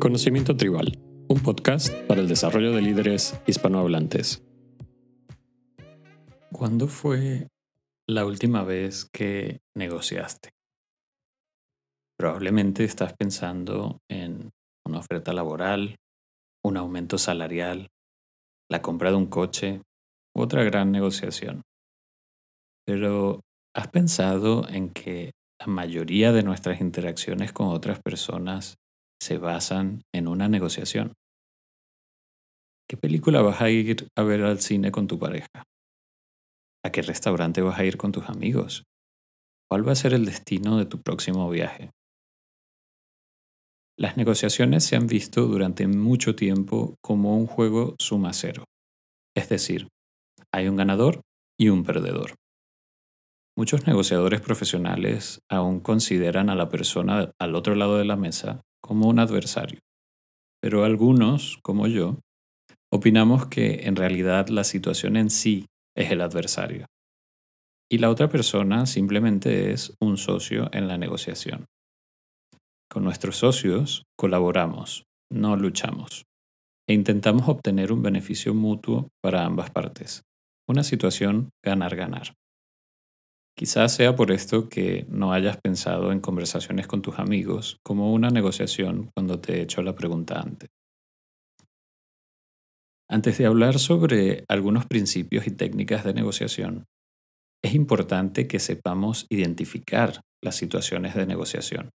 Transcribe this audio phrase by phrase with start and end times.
[0.00, 0.98] Conocimiento Tribal,
[1.28, 4.42] un podcast para el desarrollo de líderes hispanohablantes.
[6.50, 7.48] ¿Cuándo fue
[8.08, 10.52] la última vez que negociaste?
[12.18, 14.48] Probablemente estás pensando en
[14.86, 15.96] una oferta laboral,
[16.64, 17.90] un aumento salarial,
[18.70, 19.82] la compra de un coche
[20.34, 21.60] otra gran negociación.
[22.86, 23.42] Pero
[23.76, 28.76] ¿has pensado en que la mayoría de nuestras interacciones con otras personas
[29.20, 31.14] se basan en una negociación?
[32.88, 35.62] ¿Qué película vas a ir a ver al cine con tu pareja?
[36.84, 38.84] ¿A qué restaurante vas a ir con tus amigos?
[39.70, 41.90] ¿Cuál va a ser el destino de tu próximo viaje?
[43.96, 48.64] Las negociaciones se han visto durante mucho tiempo como un juego suma cero.
[49.36, 49.88] Es decir,
[50.52, 51.20] hay un ganador
[51.58, 52.34] y un perdedor.
[53.56, 59.06] Muchos negociadores profesionales aún consideran a la persona al otro lado de la mesa como
[59.06, 59.78] un adversario,
[60.60, 62.18] pero algunos, como yo,
[62.92, 66.86] opinamos que en realidad la situación en sí es el adversario
[67.88, 71.66] y la otra persona simplemente es un socio en la negociación.
[72.90, 76.24] Con nuestros socios colaboramos, no luchamos,
[76.88, 80.22] e intentamos obtener un beneficio mutuo para ambas partes,
[80.68, 82.34] una situación ganar-ganar.
[83.60, 88.30] Quizás sea por esto que no hayas pensado en conversaciones con tus amigos como una
[88.30, 90.70] negociación cuando te he hecho la pregunta antes.
[93.06, 96.86] Antes de hablar sobre algunos principios y técnicas de negociación,
[97.62, 101.90] es importante que sepamos identificar las situaciones de negociación.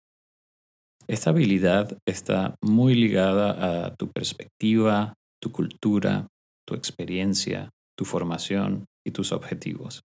[1.08, 6.28] Esta habilidad está muy ligada a tu perspectiva, tu cultura,
[6.68, 10.04] tu experiencia, tu formación y tus objetivos.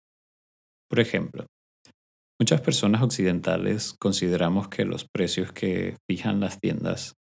[0.89, 1.47] Por ejemplo,
[2.41, 7.15] muchas personas occidentales consideramos que los precios que fijan las tiendas,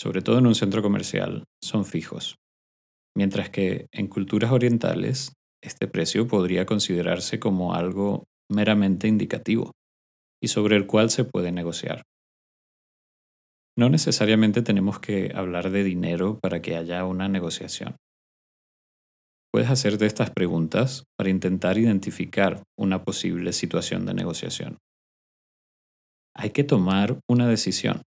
[0.00, 2.36] sobre todo en un centro comercial, son fijos,
[3.16, 9.72] mientras que en culturas orientales este precio podría considerarse como algo meramente indicativo
[10.40, 12.02] y sobre el cual se puede negociar.
[13.78, 17.96] No necesariamente tenemos que hablar de dinero para que haya una negociación.
[19.56, 24.76] Puedes hacerte estas preguntas para intentar identificar una posible situación de negociación.
[26.34, 28.02] Hay que tomar una decisión.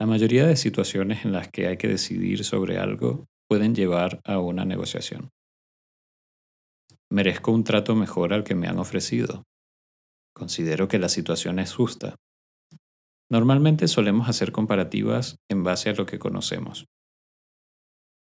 [0.00, 4.38] La mayoría de situaciones en las que hay que decidir sobre algo pueden llevar a
[4.38, 5.28] una negociación.
[7.12, 9.42] ¿Merezco un trato mejor al que me han ofrecido?
[10.34, 12.16] Considero que la situación es justa.
[13.30, 16.86] Normalmente solemos hacer comparativas en base a lo que conocemos.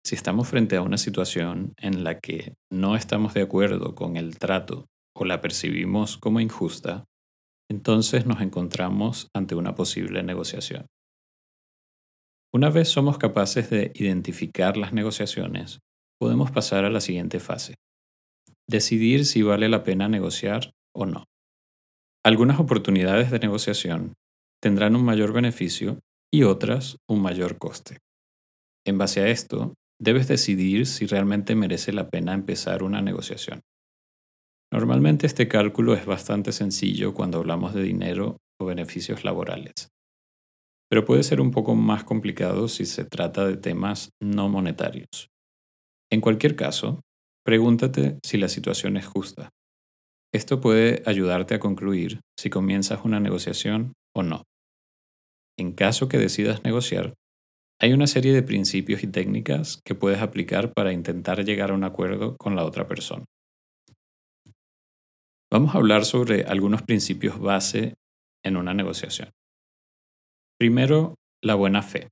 [0.06, 4.38] Si estamos frente a una situación en la que no estamos de acuerdo con el
[4.38, 7.06] trato o la percibimos como injusta,
[7.70, 10.86] entonces nos encontramos ante una posible negociación.
[12.52, 15.80] Una vez somos capaces de identificar las negociaciones,
[16.20, 17.74] podemos pasar a la siguiente fase.
[18.68, 21.24] Decidir si vale la pena negociar o no.
[22.22, 24.12] Algunas oportunidades de negociación
[24.62, 25.98] tendrán un mayor beneficio
[26.30, 27.98] y otras un mayor coste.
[28.86, 33.62] En base a esto, debes decidir si realmente merece la pena empezar una negociación.
[34.70, 39.72] Normalmente este cálculo es bastante sencillo cuando hablamos de dinero o beneficios laborales,
[40.90, 45.30] pero puede ser un poco más complicado si se trata de temas no monetarios.
[46.12, 47.00] En cualquier caso,
[47.44, 49.48] pregúntate si la situación es justa.
[50.34, 54.42] Esto puede ayudarte a concluir si comienzas una negociación o no.
[55.58, 57.14] En caso que decidas negociar,
[57.84, 61.84] hay una serie de principios y técnicas que puedes aplicar para intentar llegar a un
[61.84, 63.26] acuerdo con la otra persona.
[65.52, 67.92] Vamos a hablar sobre algunos principios base
[68.42, 69.32] en una negociación.
[70.58, 72.08] Primero, la buena fe.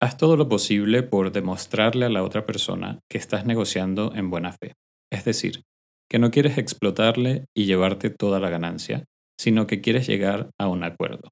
[0.00, 4.52] Haz todo lo posible por demostrarle a la otra persona que estás negociando en buena
[4.52, 4.72] fe.
[5.12, 5.64] Es decir,
[6.10, 9.04] que no quieres explotarle y llevarte toda la ganancia,
[9.38, 11.28] sino que quieres llegar a un acuerdo.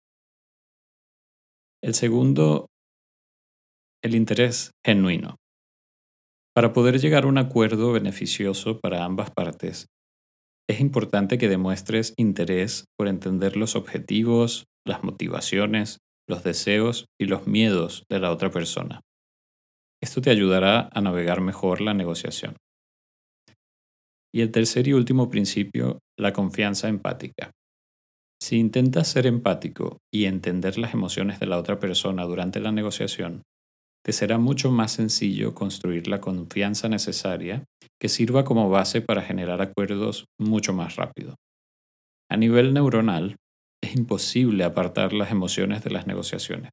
[1.82, 2.68] El segundo,
[4.04, 5.36] el interés genuino.
[6.54, 9.86] Para poder llegar a un acuerdo beneficioso para ambas partes,
[10.68, 17.46] es importante que demuestres interés por entender los objetivos, las motivaciones, los deseos y los
[17.46, 19.00] miedos de la otra persona.
[20.02, 22.56] Esto te ayudará a navegar mejor la negociación.
[24.34, 27.52] Y el tercer y último principio, la confianza empática.
[28.38, 33.42] Si intentas ser empático y entender las emociones de la otra persona durante la negociación,
[34.04, 37.64] te será mucho más sencillo construir la confianza necesaria
[38.00, 41.36] que sirva como base para generar acuerdos mucho más rápido.
[42.30, 43.36] A nivel neuronal,
[43.82, 46.70] es imposible apartar las emociones de las negociaciones.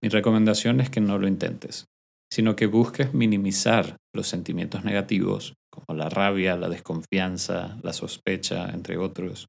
[0.00, 1.86] Mi recomendación es que no lo intentes,
[2.32, 8.98] sino que busques minimizar los sentimientos negativos, como la rabia, la desconfianza, la sospecha, entre
[8.98, 9.48] otros,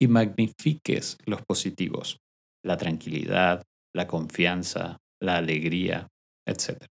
[0.00, 2.18] y magnifiques los positivos,
[2.64, 3.62] la tranquilidad,
[3.94, 6.08] la confianza, la alegría,
[6.46, 6.86] etc.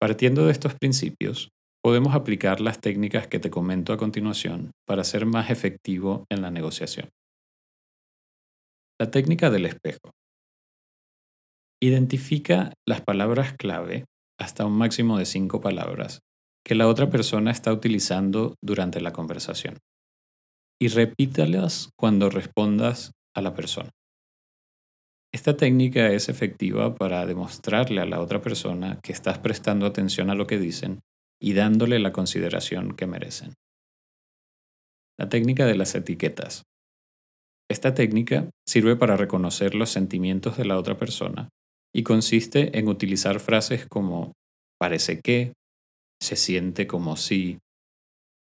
[0.00, 1.50] Partiendo de estos principios,
[1.82, 6.50] podemos aplicar las técnicas que te comento a continuación para ser más efectivo en la
[6.50, 7.08] negociación.
[9.00, 10.12] La técnica del espejo.
[11.80, 14.04] Identifica las palabras clave
[14.38, 16.20] hasta un máximo de cinco palabras
[16.64, 19.78] que la otra persona está utilizando durante la conversación
[20.80, 23.90] y repítalas cuando respondas a la persona.
[25.34, 30.34] Esta técnica es efectiva para demostrarle a la otra persona que estás prestando atención a
[30.34, 31.00] lo que dicen
[31.40, 33.54] y dándole la consideración que merecen.
[35.18, 36.64] La técnica de las etiquetas.
[37.70, 41.48] Esta técnica sirve para reconocer los sentimientos de la otra persona
[41.94, 44.32] y consiste en utilizar frases como
[44.78, 45.54] parece que,
[46.20, 47.58] se siente como si,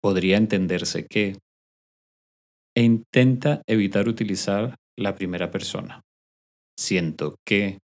[0.01, 1.37] podría entenderse que,
[2.75, 6.04] e intenta evitar utilizar la primera persona
[6.77, 7.79] siento que,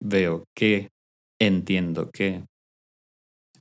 [0.00, 0.90] veo que,
[1.40, 2.44] entiendo que.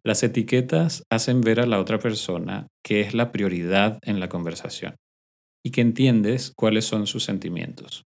[0.06, 4.96] Las etiquetas hacen ver a la otra persona que es la prioridad en la conversación
[5.66, 8.04] y que entiendes cuáles son sus sentimientos,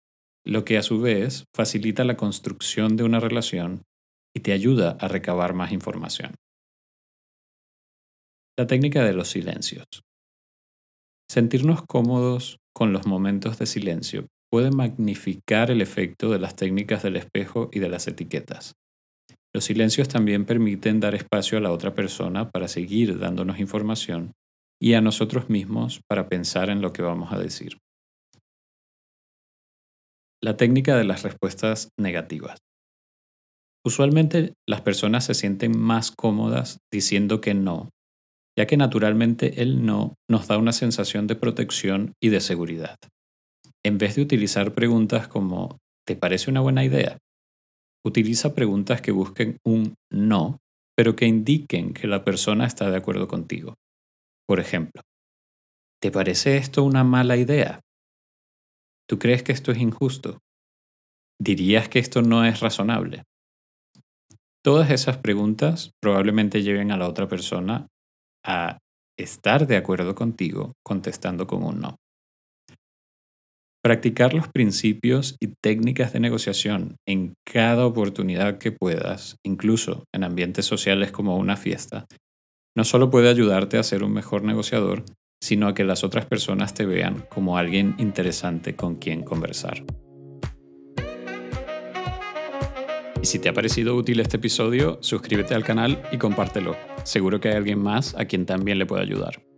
[0.44, 3.82] lo que a su vez facilita la construcción de una relación
[4.32, 6.36] y te ayuda a recabar más información.
[8.56, 9.86] La técnica de los silencios.
[11.28, 17.16] Sentirnos cómodos con los momentos de silencio puede magnificar el efecto de las técnicas del
[17.16, 18.74] espejo y de las etiquetas.
[19.54, 24.32] Los silencios también permiten dar espacio a la otra persona para seguir dándonos información
[24.80, 27.78] y a nosotros mismos para pensar en lo que vamos a decir.
[30.42, 32.58] La técnica de las respuestas negativas.
[33.84, 37.90] Usualmente las personas se sienten más cómodas diciendo que no,
[38.56, 42.96] ya que naturalmente el no nos da una sensación de protección y de seguridad
[43.84, 47.18] en vez de utilizar preguntas como ¿te parece una buena idea?
[48.04, 50.58] Utiliza preguntas que busquen un no,
[50.96, 53.74] pero que indiquen que la persona está de acuerdo contigo.
[54.46, 55.02] Por ejemplo,
[56.00, 57.80] ¿te parece esto una mala idea?
[59.08, 60.38] ¿Tú crees que esto es injusto?
[61.40, 63.24] ¿Dirías que esto no es razonable?
[64.62, 67.86] Todas esas preguntas probablemente lleven a la otra persona
[68.44, 68.78] a
[69.18, 71.99] estar de acuerdo contigo contestando con un no.
[73.82, 80.66] Practicar los principios y técnicas de negociación en cada oportunidad que puedas, incluso en ambientes
[80.66, 82.06] sociales como una fiesta,
[82.76, 85.06] no solo puede ayudarte a ser un mejor negociador,
[85.42, 89.82] sino a que las otras personas te vean como alguien interesante con quien conversar.
[93.22, 96.76] Y si te ha parecido útil este episodio, suscríbete al canal y compártelo.
[97.04, 99.49] Seguro que hay alguien más a quien también le puede ayudar.